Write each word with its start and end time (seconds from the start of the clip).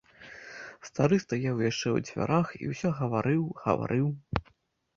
Стары 0.89 1.15
стаяў 1.25 1.61
яшчэ 1.65 1.87
ў 1.93 1.97
дзвярах 2.07 2.47
і 2.63 2.73
ўсё 2.73 2.89
гаварыў, 3.03 3.47
гаварыў. 3.69 4.13